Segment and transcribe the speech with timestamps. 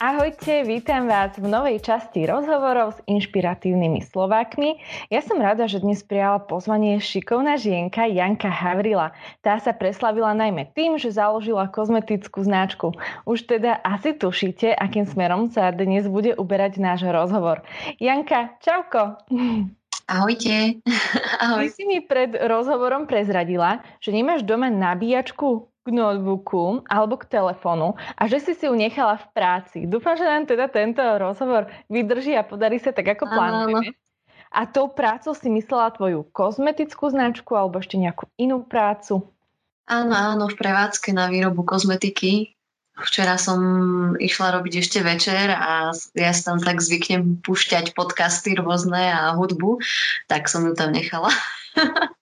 [0.00, 4.80] Ahojte, vítam vás v novej časti rozhovorov s inšpiratívnymi Slovákmi.
[5.12, 9.12] Ja som rada, že dnes prijala pozvanie šikovná žienka Janka Havrila.
[9.44, 12.96] Tá sa preslavila najmä tým, že založila kozmetickú značku.
[13.28, 17.60] Už teda asi tušíte, akým smerom sa dnes bude uberať náš rozhovor.
[18.00, 19.20] Janka, čauko!
[20.08, 20.80] Ahojte.
[21.44, 21.68] Ahoj.
[21.68, 27.96] Ty si mi pred rozhovorom prezradila, že nemáš doma nabíjačku k notebooku alebo k telefónu
[27.96, 29.78] a že si si ju nechala v práci.
[29.88, 33.96] Dúfam, že nám teda tento rozhovor vydrží a podarí sa tak, ako plánujeme.
[34.50, 39.22] A tou prácou si myslela tvoju kozmetickú značku alebo ešte nejakú inú prácu?
[39.86, 42.54] Áno, áno, v prevádzke na výrobu kozmetiky.
[43.00, 43.60] Včera som
[44.20, 49.80] išla robiť ešte večer a ja si tam tak zvyknem púšťať podcasty rôzne a hudbu,
[50.28, 51.32] tak som ju tam nechala.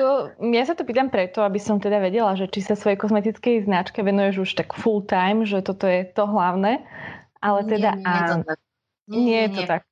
[0.00, 3.68] To, ja sa to pýtam preto, aby som teda vedela, že či sa svojej kozmetickej
[3.68, 6.80] značke venuješ už tak full time, že toto je to hlavné,
[7.44, 8.34] ale teda nie, nie, áno.
[8.40, 8.58] To tak.
[9.10, 9.82] Nie, nie, je to tak.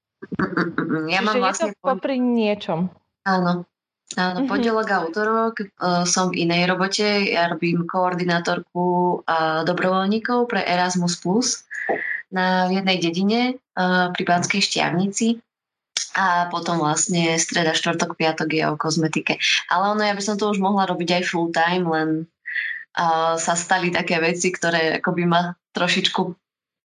[1.12, 1.70] Ja mám vlastne...
[1.70, 2.88] je to popri niečom.
[3.28, 3.68] Áno.
[4.16, 4.48] Áno, mm-hmm.
[4.48, 7.28] pondelok a útorok uh, som v inej robote.
[7.28, 11.68] Ja robím koordinátorku uh, dobrovoľníkov pre Erasmus Plus
[12.32, 13.40] na jednej dedine
[13.76, 15.44] uh, pri Banskej Štiavnici
[16.18, 19.38] a potom vlastne streda, štvrtok, piatok je o kozmetike.
[19.70, 22.08] Ale ono, ja by som to už mohla robiť aj full time, len
[22.98, 26.34] uh, sa stali také veci, ktoré akoby ma trošičku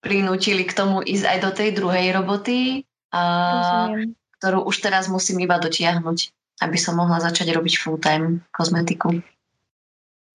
[0.01, 3.93] prinútili k tomu ísť aj do tej druhej roboty, uh,
[4.41, 6.19] ktorú už teraz musím iba dotiahnuť,
[6.65, 9.13] aby som mohla začať robiť full time kozmetiku.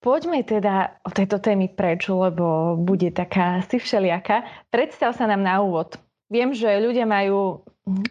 [0.04, 4.68] Poďme teda o tejto témy preč, lebo bude taká si všelijaká.
[4.68, 5.96] Predstav sa nám na úvod.
[6.28, 7.64] Viem, že ľudia majú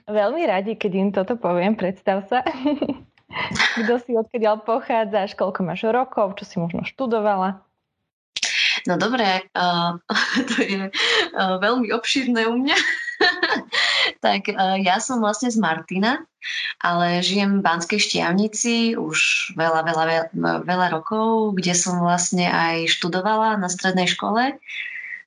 [0.04, 2.44] Veľmi radi, keď im toto poviem, predstav sa.
[3.80, 7.64] Kto si odkiaľ pochádzaš, koľko máš rokov, čo si možno študovala?
[8.84, 9.96] No dobré, uh,
[10.52, 12.78] to je uh, veľmi obšírne u mňa.
[14.24, 16.20] tak uh, ja som vlastne z Martina,
[16.82, 22.90] ale žijem v Banskej Štiavnici už veľa, veľa, veľa, veľa rokov, kde som vlastne aj
[22.90, 24.58] študovala na strednej škole a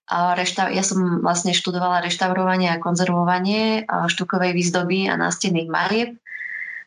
[0.09, 6.09] reštav- ja som vlastne študovala reštaurovanie a konzervovanie štukovej výzdoby a nástenných malieb.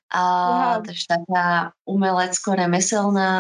[0.09, 0.81] A wow.
[0.81, 3.33] takže taká umelecko-remeselná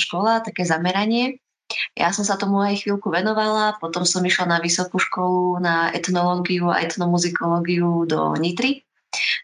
[0.00, 1.44] škola, také zameranie.
[1.92, 6.72] Ja som sa tomu aj chvíľku venovala, potom som išla na vysokú školu na etnológiu
[6.72, 8.87] a etnomuzikológiu do Nitry.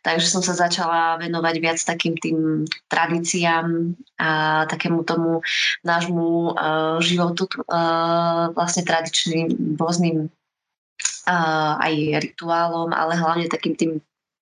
[0.04, 4.30] Takže som sa začala venovať viac takým tým tradíciám a
[4.68, 5.40] takému tomu
[5.80, 13.92] nášmu uh, životu uh, vlastne tradičným rôznym uh, aj rituálom, ale hlavne takým tým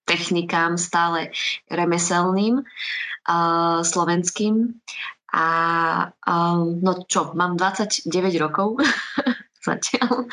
[0.03, 1.31] technikám stále
[1.71, 4.83] remeselným uh, slovenským.
[5.33, 5.47] A
[6.29, 8.83] um, no čo, mám 29 rokov
[9.67, 10.29] zatiaľ.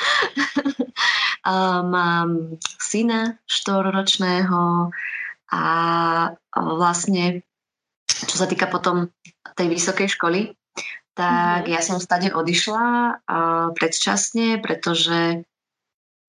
[1.86, 4.92] Mám syna štvororočného
[5.50, 5.66] a
[6.54, 7.42] vlastne,
[8.08, 9.10] čo sa týka potom
[9.56, 10.54] tej vysokej školy,
[11.18, 11.74] tak mm-hmm.
[11.76, 12.86] ja som stade odišla
[13.76, 15.44] predčasne, pretože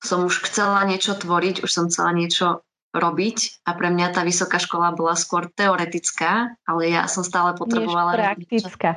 [0.03, 4.59] som už chcela niečo tvoriť, už som chcela niečo robiť a pre mňa tá vysoká
[4.59, 8.19] škola bola skôr teoretická, ale ja som stále potrebovala...
[8.19, 8.91] Než praktická.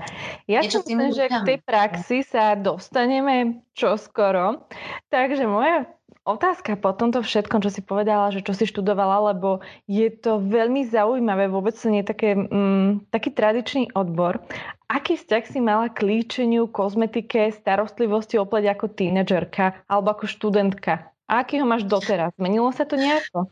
[0.50, 4.66] Ja si myslím, že k tej praxi sa dostaneme čoskoro.
[5.14, 5.86] Takže moja
[6.24, 10.88] otázka po tomto všetkom, čo si povedala, že čo si študovala, lebo je to veľmi
[10.88, 14.40] zaujímavé, vôbec to nie je také, mm, taký tradičný odbor.
[14.88, 21.12] Aký vzťah si mala k líčeniu, kozmetike, starostlivosti o pleť ako tínedžerka alebo ako študentka?
[21.28, 22.32] A aký ho máš doteraz?
[22.40, 23.52] Zmenilo sa to nejako?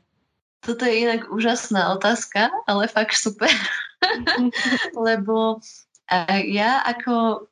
[0.61, 3.49] Toto je inak úžasná otázka, ale fakt super.
[5.07, 5.57] Lebo
[6.45, 7.47] ja ako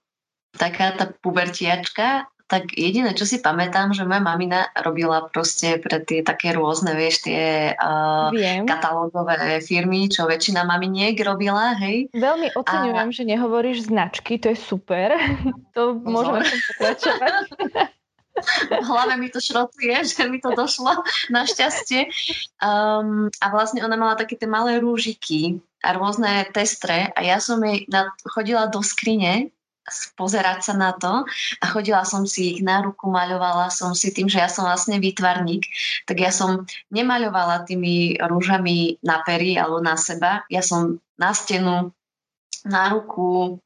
[0.54, 6.26] taká tá pubertiačka, tak jediné, čo si pamätám, že moja mamina robila proste pre tie
[6.26, 8.34] také rôzne, vieš, tie uh,
[8.66, 12.10] katalógové firmy, čo väčšina maminiek robila, hej.
[12.10, 13.16] Veľmi oceňujem, a...
[13.16, 15.14] že nehovoríš značky, to je super.
[15.78, 17.34] to môžeme pokračovať.
[18.82, 22.10] v hlave mi to šrotuje, že mi to došlo našťastie.
[22.58, 27.62] Um, a vlastne ona mala také tie malé rúžiky a rôzne testre a ja som
[27.64, 29.54] jej na, chodila do skrine
[30.16, 31.26] pozerať sa na to
[31.60, 35.02] a chodila som si ich na ruku, maľovala som si tým, že ja som vlastne
[35.02, 35.66] výtvarník,
[36.06, 41.92] tak ja som nemaľovala tými rúžami na pery alebo na seba, ja som na stenu
[42.68, 43.60] na ruku,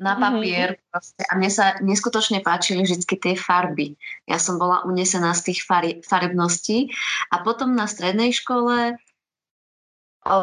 [0.00, 0.20] na mhm.
[0.20, 0.68] papier.
[0.72, 0.88] Mm-hmm.
[0.88, 1.22] Proste.
[1.28, 3.92] A mne sa neskutočne páčili vždy tie farby.
[4.24, 6.88] Ja som bola unesená z tých fari- farebností.
[7.28, 8.96] A potom na strednej škole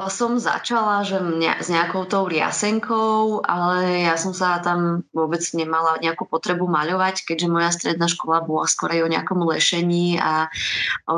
[0.10, 6.02] som začala že mňa, s nejakou tou riasenkou, ale ja som sa tam vôbec nemala
[6.02, 10.50] nejakú potrebu maľovať, keďže moja stredná škola bola skorej o nejakom lešení a
[11.06, 11.18] o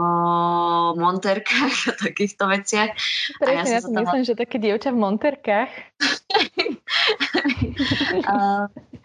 [0.99, 2.91] monterkách a takýchto veciach.
[3.39, 4.03] Presne, ja, ja si tam...
[4.03, 5.71] myslím, že také dievča v monterkách.
[8.31, 8.35] a,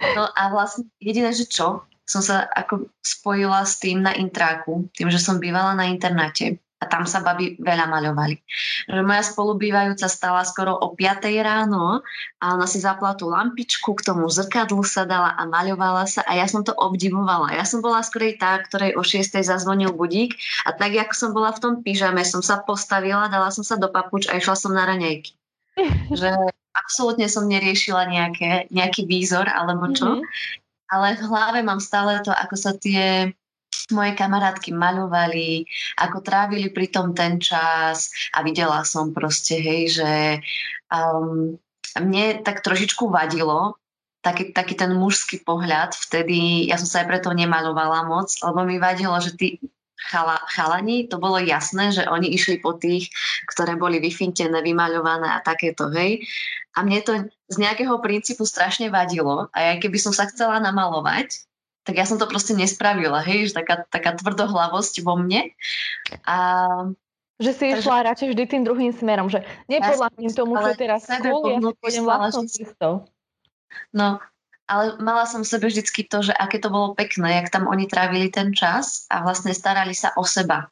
[0.02, 5.08] no a vlastne jediné, že čo, som sa ako spojila s tým na intráku, tým,
[5.08, 8.42] že som bývala na internáte a tam sa babi veľa maľovali.
[8.90, 12.02] Že moja spolubývajúca stala skoro o 5 ráno
[12.42, 16.34] a ona si zapla tú lampičku, k tomu zrkadlu sa dala a maľovala sa a
[16.34, 17.54] ja som to obdivovala.
[17.54, 20.34] Ja som bola skorej tá, ktorej o 6 zazvonil budík
[20.66, 23.86] a tak, ako som bola v tom pyžame, som sa postavila, dala som sa do
[23.86, 25.38] papuč a išla som na raňajky.
[26.20, 26.30] že
[26.72, 30.18] absolútne som neriešila nejaké, nejaký výzor alebo čo.
[30.18, 30.60] Mm-hmm.
[30.92, 33.32] Ale v hlave mám stále to, ako sa tie
[33.92, 35.68] moje kamarátky maľovali,
[36.00, 40.12] ako trávili pri tom ten čas a videla som proste, hej, že
[40.88, 41.54] um,
[42.00, 43.76] mne tak trošičku vadilo
[44.22, 48.78] taký, taký ten mužský pohľad vtedy, ja som sa aj preto nemaľovala moc, lebo mi
[48.78, 49.58] vadilo, že tí
[49.98, 53.10] chala, chalani, to bolo jasné, že oni išli po tých,
[53.50, 56.22] ktoré boli vyfintené, vymaľované a takéto, hej.
[56.74, 57.12] A mne to
[57.52, 61.44] z nejakého princípu strašne vadilo a aj keby som sa chcela namalovať,
[61.82, 65.50] tak ja som to proste nespravila, hej, že taká, taká tvrdohlavosť vo mne.
[66.26, 66.36] A
[67.42, 67.82] že si takže...
[67.82, 71.74] išla radšej vždy tým druhým smerom, že nepodľahniem ja tomu, čo teraz skôl, ja si
[71.82, 72.92] pôjdem vlastnou cestou.
[73.90, 74.22] No,
[74.70, 77.90] ale mala som v sebe vždycky to, že aké to bolo pekné, jak tam oni
[77.90, 80.70] trávili ten čas a vlastne starali sa o seba.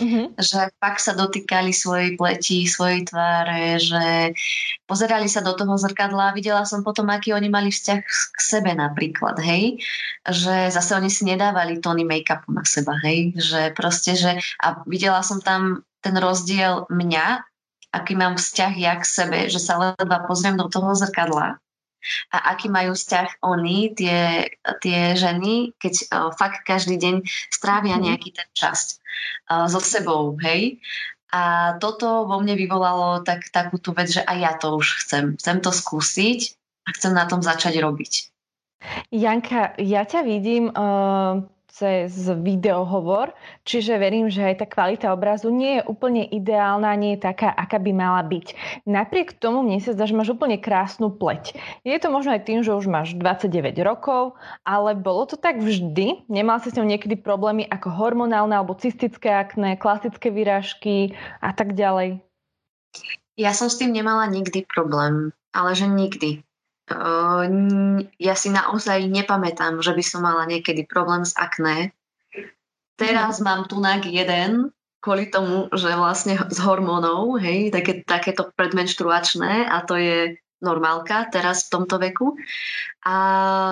[0.00, 0.40] Mm-hmm.
[0.40, 4.32] Že pak sa dotýkali svojej pleti, svojej tváre, že
[4.88, 8.72] pozerali sa do toho zrkadla a videla som potom, aký oni mali vzťah k sebe
[8.72, 9.76] napríklad, hej.
[10.24, 13.36] Že zase oni si nedávali tóny make-upu na seba, hej.
[13.36, 17.44] Že proste, že a videla som tam ten rozdiel mňa,
[17.92, 21.60] aký mám vzťah ja k sebe, že sa ledva pozriem do toho zrkadla
[22.32, 24.48] a aký majú vzťah oni, tie,
[24.80, 27.14] tie ženy, keď uh, fakt každý deň
[27.52, 28.02] strávia mhm.
[28.10, 29.00] nejaký ten čas
[29.48, 30.80] uh, so sebou, hej.
[31.30, 35.38] A toto vo mne vyvolalo tak, takú tú vec, že aj ja to už chcem.
[35.38, 38.12] Chcem to skúsiť a chcem na tom začať robiť.
[39.14, 43.32] Janka, ja ťa vidím uh, cez videohovor,
[43.62, 47.78] čiže verím, že aj tá kvalita obrazu nie je úplne ideálna, nie je taká, aká
[47.78, 48.46] by mala byť.
[48.84, 51.54] Napriek tomu mne sa zdá, že máš úplne krásnu pleť.
[51.86, 54.34] Je to možno aj tým, že už máš 29 rokov,
[54.66, 56.26] ale bolo to tak vždy?
[56.26, 61.78] Nemal si s ňou niekedy problémy ako hormonálne alebo cystické akné, klasické výražky a tak
[61.78, 62.20] ďalej?
[63.38, 66.42] Ja som s tým nemala nikdy problém, ale že nikdy
[68.18, 71.94] ja si naozaj nepamätám, že by som mala niekedy problém s akné.
[72.98, 73.44] Teraz mm.
[73.46, 79.96] mám tunak jeden, kvôli tomu, že vlastne z hormónov, hej, také, takéto predmenštruačné a to
[79.96, 82.36] je normálka teraz v tomto veku.
[83.08, 83.16] A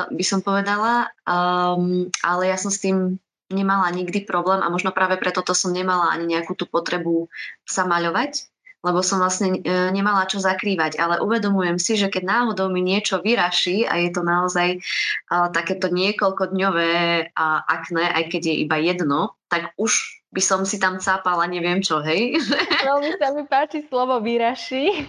[0.08, 3.20] by som povedala, um, ale ja som s tým
[3.52, 7.28] nemala nikdy problém a možno práve preto to som nemala ani nejakú tú potrebu
[7.64, 11.02] sa maľovať, lebo som vlastne e, nemala čo zakrývať.
[11.02, 15.90] Ale uvedomujem si, že keď náhodou mi niečo vyraší a je to naozaj uh, takéto
[15.90, 16.94] niekoľkodňové
[17.34, 21.80] uh, akné, aj keď je iba jedno, tak už by som si tam cápala neviem
[21.80, 22.36] čo, hej?
[22.88, 25.08] Veľmi sa mi páči slovo vyraší.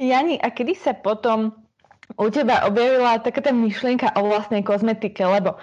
[0.00, 1.52] Jani, a kedy sa potom
[2.16, 5.60] u teba objavila taká tá myšlienka o vlastnej kozmetike, lebo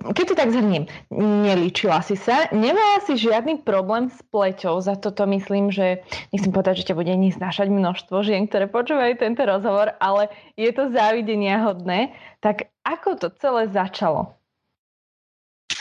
[0.00, 5.28] keď to tak zhrniem, nelíčila si sa, nemala si žiadny problém s pleťou, za toto
[5.28, 6.00] myslím, že
[6.32, 10.88] nechcem povedať, že ťa bude neznášať množstvo žien, ktoré počúvajú tento rozhovor, ale je to
[10.88, 12.16] závidenia hodné.
[12.40, 14.32] Tak ako to celé začalo?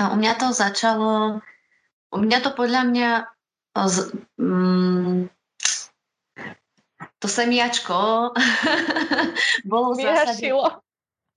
[0.03, 1.39] A u mňa to začalo,
[2.11, 3.09] u mňa to podľa mňa
[3.87, 3.95] z,
[4.35, 5.31] mm,
[7.23, 8.35] to semiačko
[9.71, 10.51] bolo v zásade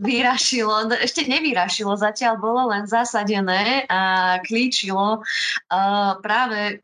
[0.03, 6.83] vyrašilo, no ešte nevyrašilo, zatiaľ bolo len zasadené a klíčilo uh, práve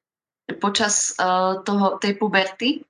[0.62, 2.87] počas uh, toho, tej puberty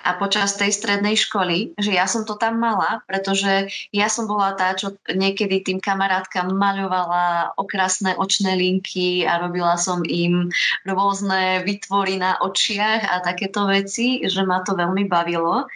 [0.00, 4.56] a počas tej strednej školy, že ja som to tam mala, pretože ja som bola
[4.56, 10.48] tá, čo niekedy tým kamarátkam maľovala okrasné očné linky a robila som im
[10.88, 15.68] rôzne vytvory na očiach a takéto veci, že ma to veľmi bavilo.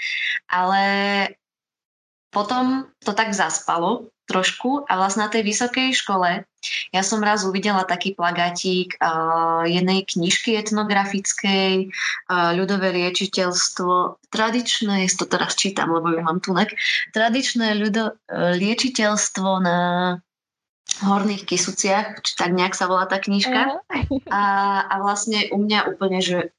[0.48, 0.82] Ale
[2.34, 6.42] potom to tak zaspalo trošku a vlastne na tej vysokej škole
[6.92, 14.24] ja som raz uvidela taký plagátik uh, jednej knižky etnografickej uh, ľudové liečiteľstvo.
[14.32, 16.56] Tradičné, to teraz čítam, lebo ju mám tu
[17.12, 19.78] tradičné ľudo, uh, liečiteľstvo na
[21.04, 23.82] Horných Kisuciach, či tak nejak sa volá tá knižka.
[24.30, 24.42] A,
[24.86, 26.54] a vlastne u mňa úplne, že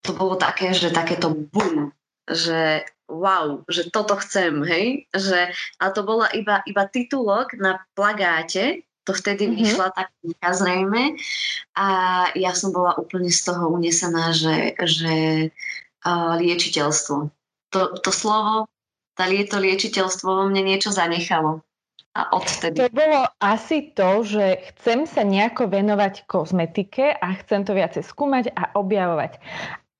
[0.00, 1.92] to bolo také, že takéto bum,
[2.28, 4.86] že wow, že toto chcem, hej?
[5.12, 9.60] Že, a to bola iba, iba titulok na plagáte, to vtedy mm-hmm.
[9.60, 11.02] vyšla tá kniha zrejme
[11.76, 11.86] a
[12.32, 15.14] ja som bola úplne z toho unesená, že, že
[16.08, 17.28] uh, liečiteľstvo.
[17.76, 18.64] To, to slovo,
[19.12, 21.60] tá, to liečiteľstvo vo mne niečo zanechalo.
[22.14, 22.78] A odtedy.
[22.78, 28.54] To bolo asi to, že chcem sa nejako venovať kozmetike a chcem to viacej skúmať
[28.54, 29.42] a objavovať.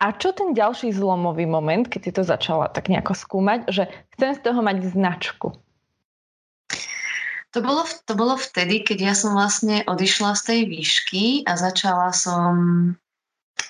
[0.04, 4.36] A čo ten ďalší zlomový moment, keď si to začala tak nejako skúmať, že chcem
[4.36, 5.56] z toho mať značku?
[7.56, 12.12] To bolo, to bolo vtedy, keď ja som vlastne odišla z tej výšky a začala
[12.12, 12.52] som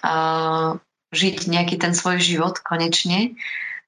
[0.03, 0.75] uh,
[1.15, 3.39] žiť nejaký ten svoj život konečne.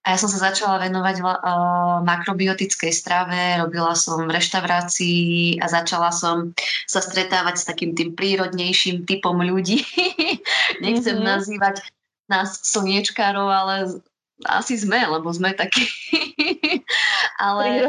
[0.07, 6.15] A ja som sa začala venovať uh, makrobiotickej strave, robila som v reštaurácii a začala
[6.15, 6.55] som
[6.87, 9.83] sa stretávať s takým tým prírodnejším typom ľudí.
[10.85, 11.27] Nechcem mm-hmm.
[11.27, 11.83] nazývať
[12.27, 13.75] nás slniečkárov, ale
[14.45, 15.89] asi sme, lebo sme takí.
[17.47, 17.89] ale...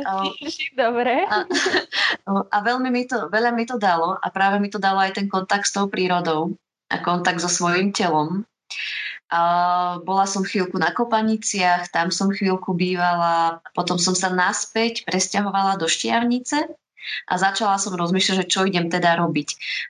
[0.72, 1.27] Dobre.
[1.27, 1.44] A,
[2.56, 5.27] a veľmi mi to, veľa mi to dalo a práve mi to dalo aj ten
[5.27, 6.56] kontakt s tou prírodou
[6.88, 8.48] a kontakt so svojím telom.
[9.27, 9.41] A
[10.08, 15.91] bola som chvíľku na Kopaniciach, tam som chvíľku bývala, potom som sa naspäť presťahovala do
[15.91, 16.63] Štiavnice
[17.27, 19.50] a začala som rozmýšľať, že čo idem teda robiť.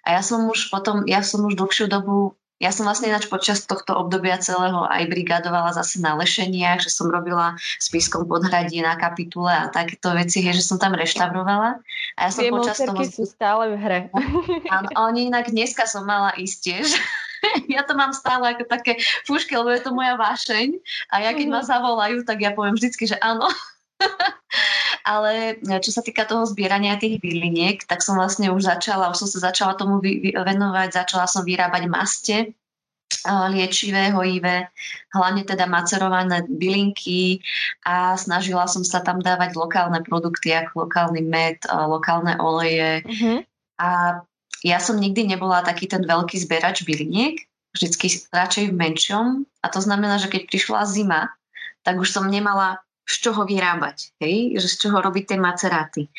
[0.09, 3.69] A ja som už potom, ja som už dlhšiu dobu ja som vlastne ináč počas
[3.69, 9.53] tohto obdobia celého aj brigadovala zase na lešeniach, že som robila spiskom podhradí na kapitule
[9.53, 11.77] a takéto veci, že som tam reštaurovala.
[12.17, 12.97] A ja som Tie počas toho...
[13.05, 13.99] sú stále v hre.
[14.73, 16.87] Áno, oni inak dneska som mala ísť tiež.
[17.77, 18.97] ja to mám stále ako také
[19.29, 20.81] fúšky, lebo je to moja vášeň.
[21.13, 21.67] A ja keď ma mhm.
[21.69, 23.45] zavolajú, tak ja poviem vždycky, že áno.
[25.07, 29.29] Ale čo sa týka toho zbierania tých byliniek, tak som vlastne už začala, už som
[29.31, 32.37] sa začala tomu venovať, začala som vyrábať maste,
[33.23, 34.67] liečivé, hojivé,
[35.15, 37.39] hlavne teda macerované bylinky
[37.87, 43.07] a snažila som sa tam dávať lokálne produkty, ako lokálny med, lokálne oleje.
[43.07, 43.37] Mm-hmm.
[43.79, 44.19] A
[44.59, 49.25] ja som nikdy nebola taký ten veľký zberač byliniek, vždycky radšej v menšom.
[49.63, 51.31] A to znamená, že keď prišla zima,
[51.87, 54.59] tak už som nemala z čoho vyrábať, hej?
[54.59, 56.11] že z čoho robiť tie maceráty.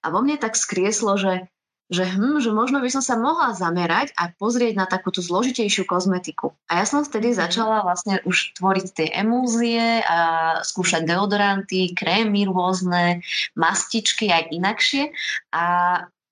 [0.00, 1.52] A vo mne tak skrieslo, že,
[1.92, 6.56] že, hm, že možno by som sa mohla zamerať a pozrieť na takúto zložitejšiu kozmetiku.
[6.72, 7.36] A ja som vtedy mhm.
[7.36, 10.18] začala vlastne už tvoriť tie emúzie a
[10.64, 13.20] skúšať deodoranty, krémy rôzne,
[13.52, 15.12] mastičky aj inakšie.
[15.52, 15.64] A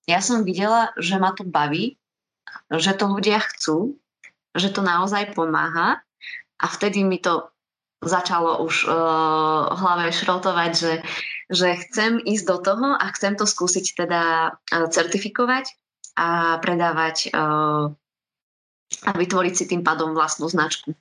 [0.09, 2.01] ja som videla, že ma to baví,
[2.73, 4.01] že to ľudia chcú,
[4.57, 6.03] že to naozaj pomáha
[6.59, 7.53] a vtedy mi to
[8.01, 8.93] začalo už uh,
[9.77, 10.95] hlave šrotovať, že,
[11.53, 14.23] že chcem ísť do toho a chcem to skúsiť teda
[14.57, 15.69] uh, certifikovať
[16.17, 17.93] a predávať uh,
[19.07, 20.97] a vytvoriť si tým pádom vlastnú značku.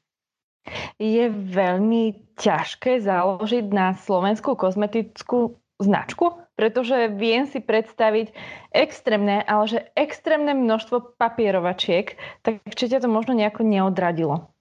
[1.01, 8.36] Je veľmi ťažké založiť na slovenskú kozmetickú značku, pretože viem si predstaviť
[8.75, 14.51] extrémne, ale že extrémne množstvo papierovačiek, tak či ťa to možno nejako neodradilo?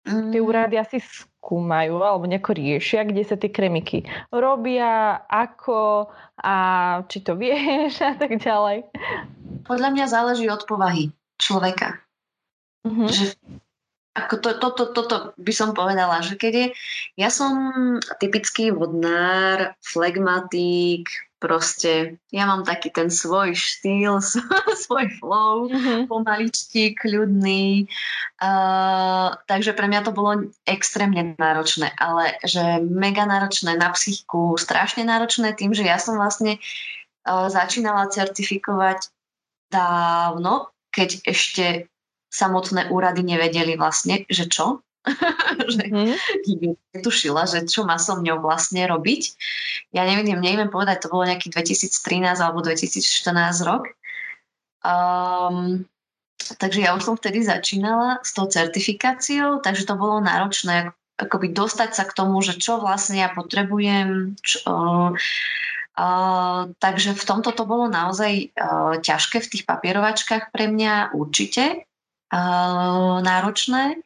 [0.00, 0.48] Tie mm.
[0.48, 6.08] úrady asi skúmajú alebo nejako riešia, kde sa tie kremiky robia, ako
[6.40, 6.56] a
[7.04, 8.88] či to vieš a tak ďalej.
[9.68, 12.00] Podľa mňa záleží od povahy človeka.
[12.88, 13.08] Mm-hmm.
[13.12, 13.24] Že
[14.16, 16.66] ako to, to, to, toto by som povedala, že keď je,
[17.20, 17.52] ja som
[18.18, 21.06] typický vodnár, flegmatik,
[21.40, 24.20] proste ja mám taký ten svoj štýl,
[24.84, 26.06] svoj flow, mm-hmm.
[26.06, 27.88] pomaličky, kľudný.
[28.36, 35.02] Uh, takže pre mňa to bolo extrémne náročné, ale že mega náročné na psychiku, strašne
[35.08, 36.60] náročné tým, že ja som vlastne
[37.26, 39.08] uh, začínala certifikovať
[39.72, 41.88] dávno, keď ešte
[42.30, 44.84] samotné úrady nevedeli vlastne, že čo,
[45.74, 46.16] že mm.
[46.94, 49.22] netušila, že čo má so mňou vlastne robiť.
[49.94, 53.90] Ja neviem, neviem povedať, to bolo nejaký 2013 alebo 2014 rok.
[54.80, 55.84] Um,
[56.56, 61.90] takže ja už som vtedy začínala s tou certifikáciou, takže to bolo náročné akoby dostať
[61.92, 65.12] sa k tomu, že čo vlastne ja potrebujem, čo, uh,
[66.00, 71.84] Uh, takže v tomto to bolo naozaj uh, ťažké v tých papierovačkách pre mňa určite
[72.32, 74.00] uh, náročné.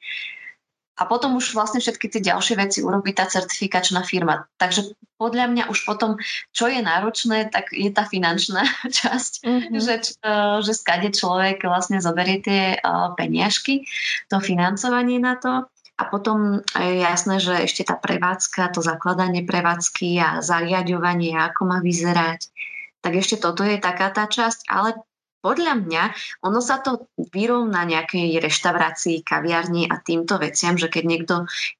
[0.94, 4.46] A potom už vlastne všetky tie ďalšie veci urobí tá certifikačná firma.
[4.62, 6.22] Takže podľa mňa už potom,
[6.54, 8.62] čo je náročné, tak je tá finančná
[9.02, 9.78] časť, mm-hmm.
[9.82, 12.78] že, e, že skade človek vlastne zoberie tie e,
[13.18, 13.82] peniažky,
[14.30, 15.66] to financovanie na to.
[15.94, 21.78] A potom je jasné, že ešte tá prevádzka, to zakladanie prevádzky a zariadovanie, ako má
[21.78, 22.50] vyzerať,
[22.98, 24.98] tak ešte toto je taká tá časť, ale
[25.44, 26.02] podľa mňa
[26.40, 31.34] ono sa to vyrovná nejakej reštaurácii, kaviarni a týmto veciam, že keď niekto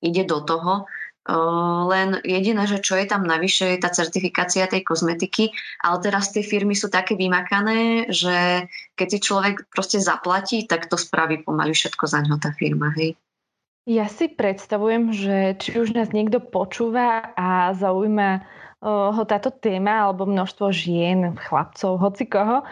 [0.05, 0.85] ide do toho,
[1.89, 6.45] len jediné, že čo je tam navyše, je tá certifikácia tej kozmetiky, ale teraz tie
[6.45, 12.05] firmy sú také vymakané, že keď si človek proste zaplatí, tak to spraví pomaly všetko
[12.05, 13.17] za ňo tá firma, hej.
[13.89, 18.45] Ja si predstavujem, že či už nás niekto počúva a zaujíma
[18.85, 22.69] ho táto téma alebo množstvo žien, chlapcov, hoci koho,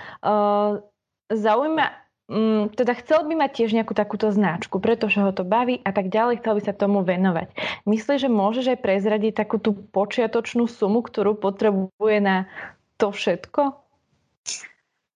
[1.32, 1.86] zaujíma
[2.28, 6.12] mm, teda chcel by mať tiež nejakú takúto značku, pretože ho to baví a tak
[6.12, 7.52] ďalej, chcel by sa tomu venovať.
[7.88, 12.46] Myslíš, že môžeš aj prezradiť takú tú počiatočnú sumu, ktorú potrebuje na
[13.00, 13.81] to všetko?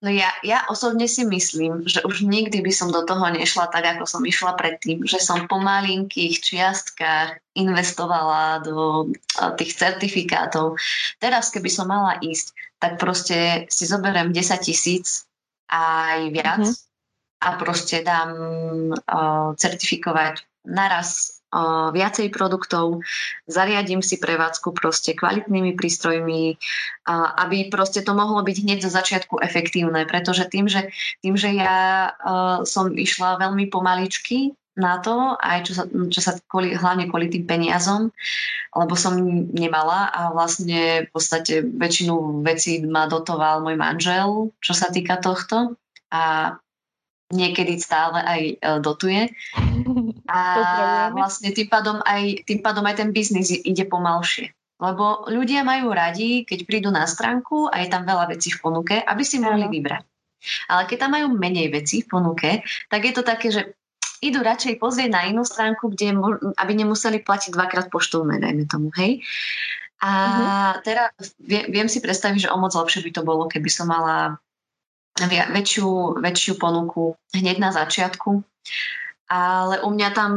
[0.05, 3.97] No ja, ja osobne si myslím, že už nikdy by som do toho nešla tak,
[3.97, 9.09] ako som išla predtým, že som po malinkých čiastkách investovala do
[9.57, 10.76] tých certifikátov.
[11.17, 15.25] Teraz, keby som mala ísť, tak proste si zoberiem 10 tisíc
[15.73, 16.87] aj viac mm-hmm
[17.41, 18.33] a proste dám
[18.91, 21.36] uh, certifikovať naraz
[21.95, 23.00] viacej produktov,
[23.47, 26.59] zariadím si prevádzku proste kvalitnými prístrojmi,
[27.38, 30.91] aby proste to mohlo byť hneď zo začiatku efektívne, pretože tým, že,
[31.23, 32.12] tým, že ja
[32.67, 37.49] som išla veľmi pomaličky na to, aj čo sa, čo sa kvôli, hlavne kvôli tým
[37.49, 38.12] peniazom,
[38.76, 39.17] lebo som
[39.57, 45.81] nemala a vlastne v podstate väčšinu vecí ma dotoval môj manžel, čo sa týka tohto.
[46.12, 46.55] A
[47.33, 49.33] niekedy stále aj e, dotuje.
[50.26, 54.52] A vlastne tým pádom, aj, tým pádom aj ten biznis ide pomalšie.
[54.76, 58.95] Lebo ľudia majú radi, keď prídu na stránku a je tam veľa vecí v ponuke,
[59.00, 60.04] aby si mohli vybrať.
[60.68, 62.50] Ale keď tam majú menej vecí v ponuke,
[62.92, 63.62] tak je to také, že
[64.21, 66.12] idú radšej pozrieť na inú stránku, kde,
[66.61, 69.25] aby nemuseli platiť dvakrát poštovné, dajme tomu, hej.
[69.97, 70.73] A uh-huh.
[70.85, 71.11] teraz
[71.49, 74.37] viem si predstaviť, že o moc lepšie by to bolo, keby som mala
[75.16, 78.45] väčšiu, väčšiu ponuku hneď na začiatku.
[79.26, 80.30] Ale u mňa tam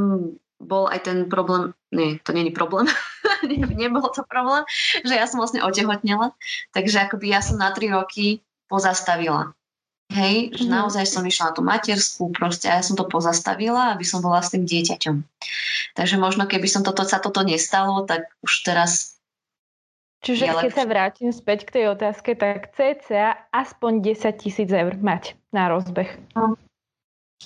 [0.59, 2.85] bol aj ten problém, nie, to není problém,
[3.79, 4.67] nebol to problém,
[5.07, 6.35] že ja som vlastne otehotnela,
[6.75, 9.55] takže akoby ja som na tri roky pozastavila.
[10.09, 10.73] Hej, že mm.
[10.73, 14.41] naozaj som išla na tú materskú proste a ja som to pozastavila, aby som bola
[14.41, 15.21] s tým dieťaťom.
[15.93, 19.21] Takže možno keby som toto, sa toto nestalo, tak už teraz
[20.19, 25.39] Čiže keď sa vrátim späť k tej otázke, tak cca aspoň 10 tisíc eur mať
[25.55, 26.11] na rozbeh.
[26.35, 26.59] No,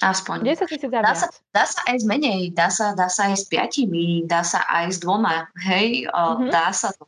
[0.01, 0.37] aspoň.
[0.41, 3.45] 10 tisíc dá sa, dá sa aj z menej, dá sa, dá sa aj s
[3.45, 6.49] piatimi, dá sa aj s dvoma, hej, mm-hmm.
[6.49, 7.05] dá sa to.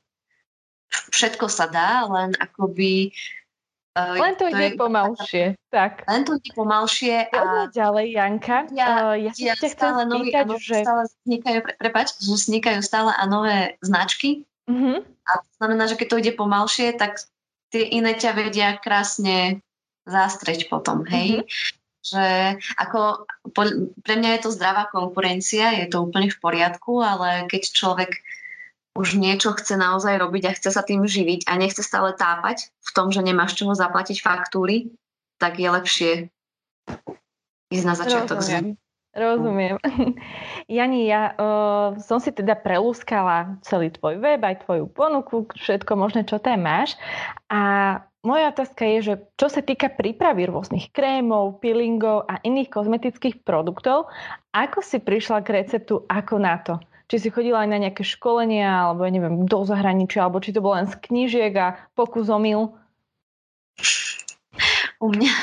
[1.10, 3.12] Všetko sa dá, len akoby
[3.95, 5.45] Uh, len to, to ide je, pomalšie.
[5.71, 6.04] Tak.
[6.04, 7.32] Len to ide pomalšie.
[7.32, 8.67] A ďalej, Janka.
[8.76, 10.78] Ja, ja, ja chcem stále nový, spýtať, že...
[10.84, 14.43] Stále vznikajú, pre, prepáč, že vznikajú stále a nové značky.
[14.67, 15.00] Mm-hmm.
[15.00, 17.24] A to znamená, že keď to ide pomalšie, tak
[17.71, 19.63] tie iné ťa vedia krásne
[20.04, 21.48] zastreť potom, hej.
[21.48, 21.85] Mm-hmm.
[22.06, 23.26] Že ako,
[24.06, 28.22] pre mňa je to zdravá konkurencia, je to úplne v poriadku, ale keď človek
[28.96, 32.89] už niečo chce naozaj robiť a chce sa tým živiť a nechce stále tápať v
[32.96, 34.94] tom, že nemáš čoho zaplatiť faktúry,
[35.36, 36.12] tak je lepšie
[37.74, 38.39] ísť na začiatok.
[38.39, 38.80] Rozumiem.
[39.15, 39.80] Rozumiem.
[40.76, 46.28] Jani, ja uh, som si teda prelúskala celý tvoj web, aj tvoju ponuku, všetko možné,
[46.28, 47.00] čo tam máš.
[47.48, 53.46] A moja otázka je, že čo sa týka prípravy rôznych krémov, peelingov a iných kozmetických
[53.46, 54.10] produktov,
[54.52, 56.82] ako si prišla k receptu, ako na to?
[57.06, 60.66] Či si chodila aj na nejaké školenia, alebo ja neviem, do zahraničia, alebo či to
[60.66, 62.74] bolo len z knížiek a pokus omyl?
[64.98, 65.34] U mňa,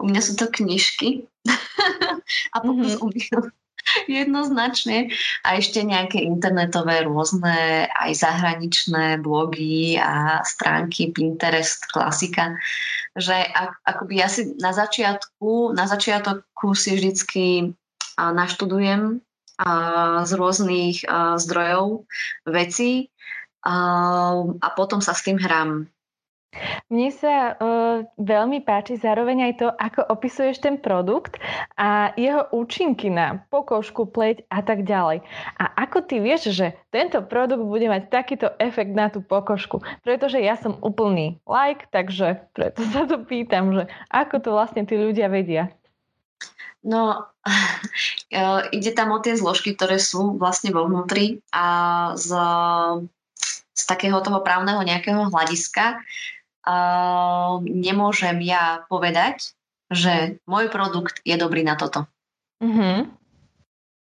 [0.00, 1.28] u mňa sú to knižky
[2.54, 3.63] a pokus mm-hmm.
[4.10, 5.12] Jednoznačne.
[5.44, 12.56] A ešte nejaké internetové rôzne aj zahraničné blogy a stránky, Pinterest, klasika.
[13.14, 13.36] Že
[13.84, 17.46] akoby ja si na začiatku, na začiatku si vždycky
[18.18, 19.20] naštudujem
[20.24, 21.06] z rôznych
[21.38, 22.10] zdrojov
[22.50, 23.06] veci
[23.64, 25.86] a potom sa s tým hrám.
[26.88, 31.38] Mne sa uh, veľmi páči zároveň aj to, ako opisuješ ten produkt
[31.78, 35.24] a jeho účinky na pokožku, pleť a tak ďalej.
[35.58, 39.82] A ako ty vieš, že tento produkt bude mať takýto efekt na tú pokožku?
[40.06, 44.94] Pretože ja som úplný like, takže preto sa to pýtam, že ako to vlastne tí
[44.94, 45.74] ľudia vedia.
[46.84, 47.32] No,
[48.76, 52.28] ide tam o tie zložky, ktoré sú vlastne vo vnútri a z,
[53.72, 56.04] z takého toho právneho nejakého hľadiska
[56.64, 59.54] uh, nemôžem ja povedať,
[59.92, 62.08] že môj produkt je dobrý na toto.
[62.64, 62.98] Mm-hmm.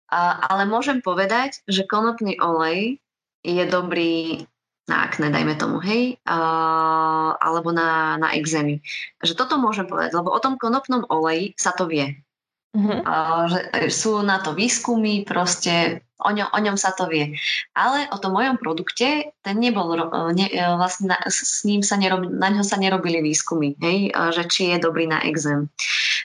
[0.06, 3.02] Uh, ale môžem povedať, že konopný olej
[3.44, 4.46] je dobrý
[4.86, 8.78] na akné, dajme tomu, hej, uh, alebo na, na exémy.
[9.18, 12.22] Že toto môžem povedať, lebo o tom konopnom oleji sa to vie.
[12.70, 13.02] Uh-huh.
[13.02, 17.36] Uh, že sú na to výskumy, proste o ňom, o ňom sa to vie.
[17.76, 19.92] Ale o tom mojom produkte, ten nebol,
[20.32, 24.62] ne, vlastne na, s ním sa nerob, na ňo sa nerobili výskumy, hej, že či
[24.72, 25.68] je dobrý na exém.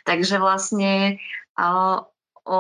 [0.08, 1.19] Takže vlastne
[1.60, 2.08] uh,
[2.45, 2.60] o,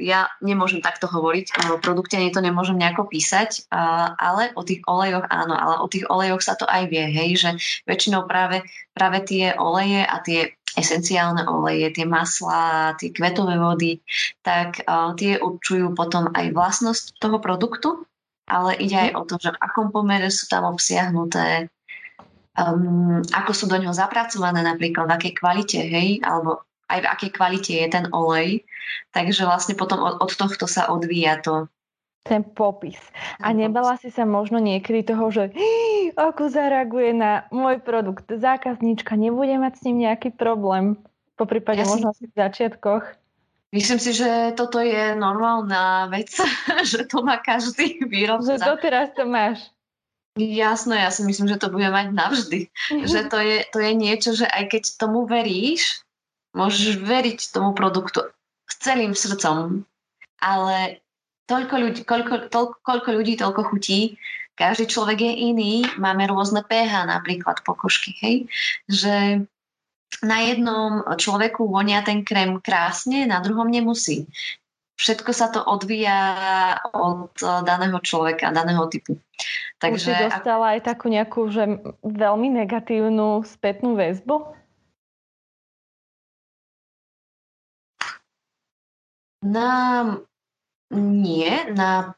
[0.00, 4.80] ja nemôžem takto hovoriť, o produkte ani to nemôžem nejako písať, a, ale o tých
[4.88, 7.50] olejoch áno, ale o tých olejoch sa to aj vie, hej, že
[7.84, 8.64] väčšinou práve,
[8.96, 14.02] práve tie oleje a tie esenciálne oleje, tie maslá, tie kvetové vody,
[14.44, 18.06] tak a, tie určujú potom aj vlastnosť toho produktu,
[18.50, 21.70] ale ide aj o to, že v akom pomere sú tam obsiahnuté,
[22.58, 27.30] um, ako sú do ňoho zapracované napríklad, v akej kvalite, hej, alebo aj v akej
[27.30, 28.66] kvalite je ten olej.
[29.14, 31.70] Takže vlastne potom od, od tohto sa odvíja to.
[32.20, 33.00] Ten popis.
[33.40, 35.56] A nebala si sa možno niekedy toho, že
[36.14, 41.00] ako zareaguje na môj produkt zákazníčka, nebude mať s ním nejaký problém?
[41.40, 43.16] Po prípade ja možno si v začiatkoch.
[43.72, 46.28] Myslím si, že toto je normálna vec,
[46.90, 48.60] že to má každý výrobca.
[48.60, 49.72] Že doteraz to máš.
[50.36, 52.60] Jasné, ja si myslím, že to bude mať navždy.
[53.08, 56.04] že to je, to je niečo, že aj keď tomu veríš,
[56.50, 58.26] Môžeš veriť tomu produktu
[58.66, 59.86] s celým srdcom,
[60.42, 60.98] ale
[61.50, 64.14] toľko ľudí, koľko, toľko, koľko ľudí, toľko chutí,
[64.54, 68.36] každý človek je iný, máme rôzne pH napríklad pokožky, hej,
[68.86, 69.42] že
[70.22, 74.30] na jednom človeku vonia ten krém krásne, na druhom nemusí.
[75.00, 79.16] Všetko sa to odvíja od daného človeka, daného typu.
[79.80, 80.12] Takže...
[80.12, 84.60] Už si dostala aj takú nejakú že veľmi negatívnu spätnú väzbu?
[89.40, 90.04] Na
[90.94, 92.14] nie, na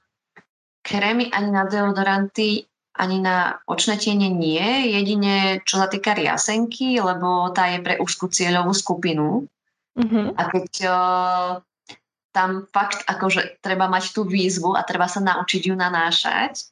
[0.82, 7.48] krémy ani na deodoranty ani na očné tiene nie, jedine čo sa týka riasenky, lebo
[7.56, 9.48] tá je pre úzkú cieľovú skupinu.
[9.96, 10.26] Mm-hmm.
[10.36, 10.96] A keď o,
[12.36, 16.68] tam fakt akože treba mať tú výzvu a treba sa naučiť ju nanášať,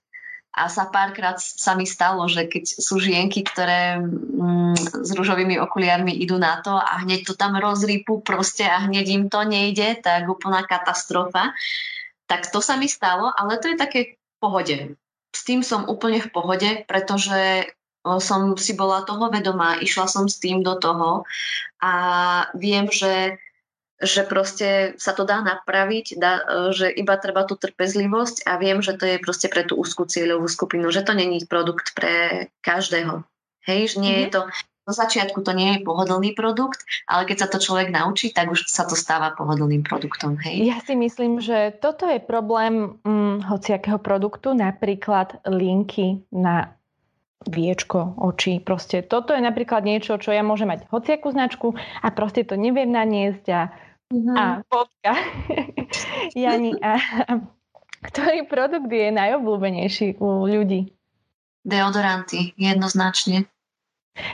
[0.50, 6.10] a sa párkrát sa mi stalo, že keď sú žienky, ktoré mm, s rúžovými okuliarmi
[6.10, 10.26] idú na to a hneď to tam rozrýpu proste a hneď im to nejde, tak
[10.26, 11.54] úplná katastrofa.
[12.26, 14.76] Tak to sa mi stalo, ale to je také v pohode.
[15.30, 17.70] S tým som úplne v pohode, pretože
[18.02, 21.22] som si bola toho vedomá, išla som s tým do toho
[21.78, 21.92] a
[22.56, 23.38] viem, že
[24.00, 28.80] že proste sa to dá napraviť, dá, e, že iba treba tú trpezlivosť a viem,
[28.80, 33.22] že to je proste pre tú úzkú cieľovú skupinu, že to není produkt pre každého.
[33.68, 34.32] Hej, že nie mm-hmm.
[34.32, 34.40] je to,
[34.88, 38.66] do začiatku to nie je pohodlný produkt, ale keď sa to človek naučí, tak už
[38.66, 40.40] sa to stáva pohodlným produktom.
[40.40, 40.66] Hej?
[40.66, 46.74] Ja si myslím, že toto je problém hm, hociakého produktu, napríklad linky na
[47.46, 48.60] viečko, oči.
[48.60, 51.72] Proste toto je napríklad niečo, čo ja môžem mať hociakú značku
[52.04, 53.60] a proste to neviem naniesť a
[54.10, 54.36] Mm-hmm.
[54.36, 55.12] A bodka.
[56.42, 56.98] Jani, a
[58.02, 60.90] ktorý produkt je najobľúbenejší u ľudí?
[61.62, 63.46] Deodoranty, jednoznačne.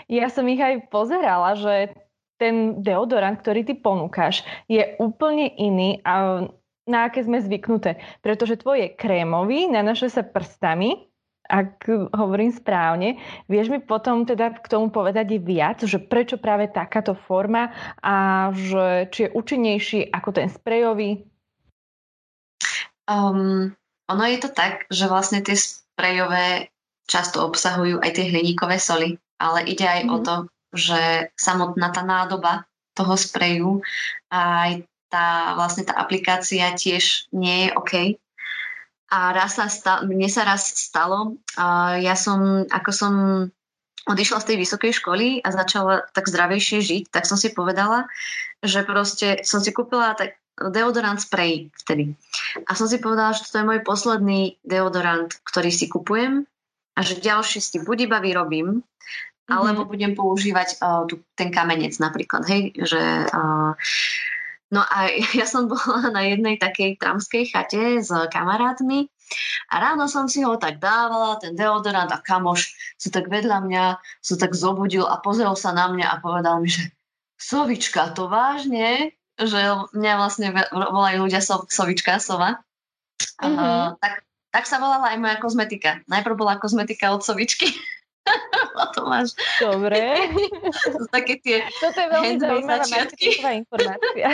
[0.09, 1.93] Ja som ich aj pozerala, že
[2.41, 6.47] ten deodorant, ktorý ty ponúkaš, je úplne iný a
[6.87, 7.99] na aké sme zvyknuté.
[8.23, 11.11] Pretože tvoj je krémový, nanašuje sa prstami
[11.47, 13.17] ak hovorím správne.
[13.47, 17.71] Vieš mi potom teda k tomu povedať viac, že prečo práve takáto forma
[18.03, 21.25] a že či je účinnejší ako ten sprejový?
[23.07, 23.71] Um,
[24.11, 26.75] ono je to tak, že vlastne tie sprejové
[27.07, 30.11] často obsahujú aj tie hliníkové soli, ale ide aj mm.
[30.11, 30.25] o mhm.
[30.27, 30.37] to,
[30.75, 31.01] že
[31.39, 33.85] samotná tá nádoba toho spreju
[34.33, 34.73] a aj
[35.07, 37.93] tá, vlastne tá aplikácia tiež nie je OK,
[39.07, 43.15] a raz sa stalo, mne sa raz stalo, a ja som, ako som
[44.07, 48.07] odišla z tej vysokej školy a začala tak zdravejšie žiť, tak som si povedala,
[48.63, 52.17] že proste som si kúpila tak deodorant spray vtedy.
[52.65, 56.49] A som si povedala, že to je môj posledný deodorant, ktorý si kupujem
[56.97, 59.53] a že ďalší si buď iba vyrobím, mm-hmm.
[59.53, 63.77] alebo budem používať uh, tu, ten kamenec napríklad, hej, že uh,
[64.71, 69.07] No a ja som bola na jednej takej tramskej chate s kamarátmi
[69.71, 73.85] a ráno som si ho tak dávala, ten deodorant a kamoš sa tak vedľa mňa,
[74.23, 76.95] sa tak zobudil a pozrel sa na mňa a povedal mi, že
[77.37, 79.13] Sovička, to vážne?
[79.37, 82.65] Že mňa vlastne volajú ľudia so, Sovička, Sova.
[83.43, 83.59] Mm-hmm.
[83.61, 84.25] Uh, tak,
[84.55, 86.01] tak sa volala aj moja kozmetika.
[86.09, 87.69] Najprv bola kozmetika od Sovičky.
[88.93, 89.33] To máš.
[89.59, 90.29] Dobre.
[91.17, 94.29] také tie Toto je veľmi zaujímavá informácia.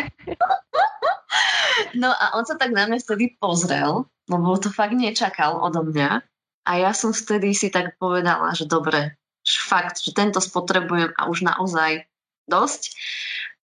[2.02, 6.22] no a on sa tak na mňa vtedy pozrel, lebo to fakt nečakal odo mňa.
[6.62, 11.26] A ja som vtedy si tak povedala, že dobre, že fakt, že tento spotrebujem a
[11.26, 12.06] už naozaj
[12.46, 12.94] dosť.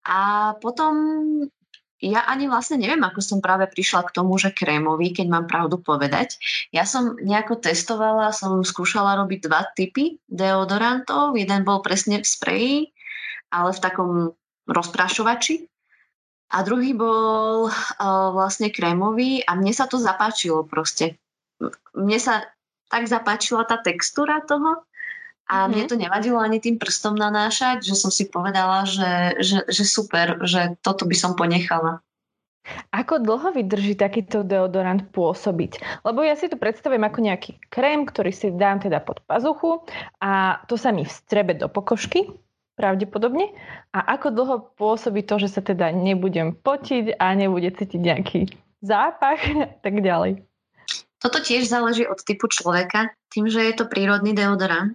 [0.09, 0.95] A potom
[1.99, 5.83] ja ani vlastne neviem, ako som práve prišla k tomu, že krémový, keď mám pravdu
[5.83, 6.39] povedať.
[6.71, 11.35] Ja som nejako testovala, som skúšala robiť dva typy deodorantov.
[11.35, 12.77] Jeden bol presne v spreji,
[13.51, 14.11] ale v takom
[14.71, 15.67] rozprašovači.
[16.49, 17.73] A druhý bol uh,
[18.33, 21.21] vlastne krémový a mne sa to zapáčilo proste.
[21.93, 22.47] Mne sa
[22.89, 24.88] tak zapáčila tá textúra toho
[25.49, 25.71] a mm-hmm.
[25.73, 30.45] mne to nevadilo ani tým prstom nanášať, že som si povedala, že, že, že super,
[30.45, 32.05] že toto by som ponechala.
[32.93, 36.05] Ako dlho vydrží takýto deodorant pôsobiť?
[36.05, 39.89] Lebo ja si to predstavím ako nejaký krém, ktorý si dám teda pod pazuchu
[40.21, 42.29] a to sa mi vstrebe do pokožky,
[42.77, 43.57] pravdepodobne.
[43.97, 48.41] A ako dlho pôsobí to, že sa teda nebudem potiť a nebude cítiť nejaký
[48.85, 50.45] zápach a tak ďalej?
[51.19, 53.11] Toto tiež záleží od typu človeka.
[53.33, 54.95] Tým, že je to prírodný deodorant,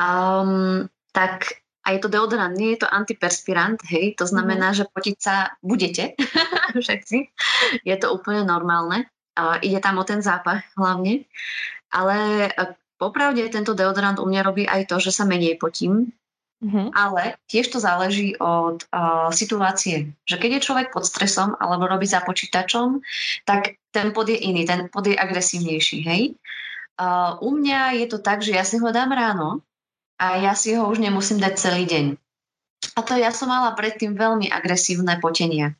[0.00, 4.76] um, tak a je to deodorant, nie je to antiperspirant, hej, to znamená, mm.
[4.76, 6.12] že potiť sa budete
[6.76, 7.18] všetci.
[7.84, 9.08] Je to úplne normálne.
[9.32, 11.24] Uh, ide tam o ten zápach hlavne.
[11.88, 16.12] Ale uh, popravde tento deodorant u mňa robí aj to, že sa menej potím,
[16.60, 16.92] Mm-hmm.
[16.92, 20.12] Ale tiež to záleží od uh, situácie.
[20.28, 23.00] Že keď je človek pod stresom alebo robí za počítačom,
[23.48, 26.04] tak ten pod je iný, ten pod je agresívnejší.
[26.04, 26.36] Hej?
[27.00, 29.64] Uh, u mňa je to tak, že ja si ho dám ráno
[30.20, 32.20] a ja si ho už nemusím dať celý deň.
[32.96, 35.72] A to ja som mala predtým veľmi agresívne potenie.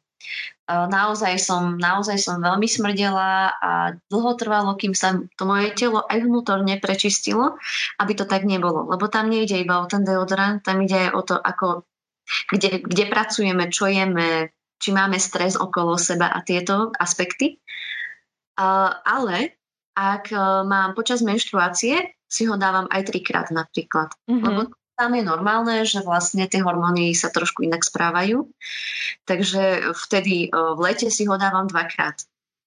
[0.71, 6.23] Naozaj som, naozaj som veľmi smrdela a dlho trvalo, kým sa to moje telo aj
[6.23, 7.59] vnútorne prečistilo,
[7.99, 8.87] aby to tak nebolo.
[8.87, 11.83] Lebo tam nejde iba o ten deodorant, tam ide aj o to, ako,
[12.55, 17.59] kde, kde pracujeme, čo jeme, či máme stres okolo seba a tieto aspekty.
[18.55, 19.59] Ale
[19.99, 20.31] ak
[20.65, 24.15] mám počas menštruácie, si ho dávam aj trikrát napríklad.
[24.31, 24.47] Mm-hmm.
[24.47, 24.61] Lebo
[24.95, 28.47] tam je normálne, že vlastne tie hormóny sa trošku inak správajú.
[29.27, 32.21] Takže vtedy e, v lete si ho dávam dvakrát.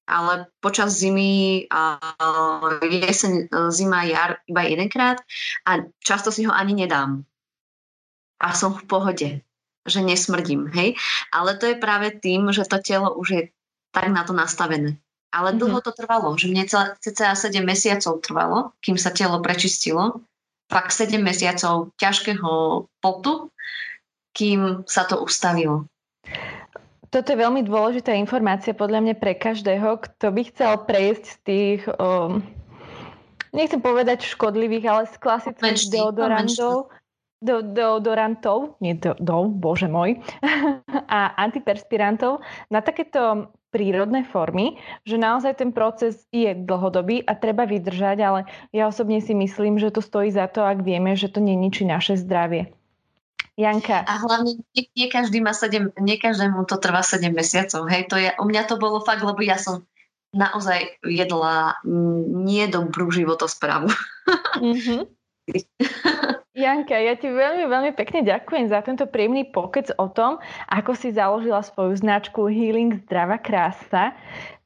[0.03, 1.71] Ale počas zimy,
[2.83, 5.23] jeseň, e, zima, jar iba jedenkrát
[5.63, 7.23] a často si ho ani nedám.
[8.41, 9.29] A som v pohode,
[9.87, 10.67] že nesmrdím.
[10.73, 10.99] Hej?
[11.31, 13.41] Ale to je práve tým, že to telo už je
[13.93, 14.97] tak na to nastavené.
[15.33, 20.21] Ale dlho to trvalo, že mne cca 7 mesiacov trvalo, kým sa telo prečistilo.
[20.69, 23.49] Fakt 7 mesiacov ťažkého potu,
[24.37, 25.89] kým sa to ustavilo.
[27.13, 31.81] Toto je veľmi dôležitá informácia podľa mňa pre každého, kto by chcel prejsť z tých,
[32.01, 32.41] um,
[33.53, 36.89] nechcem povedať škodlivých, ale z klasických deodorantov,
[37.37, 40.25] do, deodorantov, nie do, do, bože môj,
[41.13, 42.41] a antiperspirantov
[42.73, 48.85] na takéto prírodné formy, že naozaj ten proces je dlhodobý a treba vydržať, ale ja
[48.85, 52.69] osobne si myslím, že to stojí za to, ak vieme, že to neničí naše zdravie.
[53.57, 54.05] Janka.
[54.05, 57.85] A hlavne nie, nie každý má 7, nie každému to trvá 7 mesiacov.
[57.89, 59.85] Hej, to je, u mňa to bolo fakt, lebo ja som
[60.33, 61.77] naozaj jedla
[62.45, 63.93] nie dobrú životosprávu.
[64.57, 65.01] Mm-hmm.
[66.63, 70.39] Janka, ja ti veľmi, veľmi pekne ďakujem za tento príjemný pokec o tom,
[70.71, 74.15] ako si založila svoju značku Healing Zdrava Krása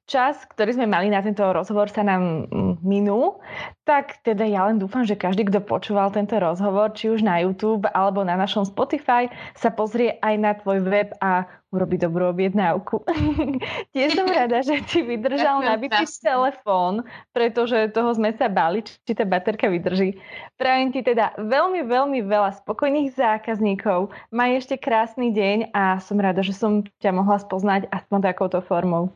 [0.08, 3.44] čas, ktorý sme mali na tento rozhovor, sa nám mm, minul.
[3.84, 7.84] Tak teda ja len dúfam, že každý, kto počúval tento rozhovor, či už na YouTube
[7.92, 11.44] alebo na našom Spotify, sa pozrie aj na tvoj web a
[11.76, 13.04] urobí dobrú objednávku.
[13.94, 17.04] Tiež som rada, že ti vydržal nabitý telefón,
[17.36, 20.16] pretože toho sme sa bali, či tá baterka vydrží.
[20.56, 24.16] Prajem ti teda veľmi, veľmi veľa spokojných zákazníkov.
[24.32, 29.12] Maj ešte krásny deň a som rada, že som ťa mohla spoznať aspoň takouto formou.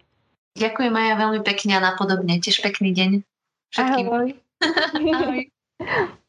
[0.55, 2.39] Ďakujem Maja veľmi pekne a napodobne.
[2.43, 3.11] Tiež pekný deň
[3.71, 4.05] všetkým.
[4.07, 4.27] Ahoj.
[5.15, 5.41] Ahoj.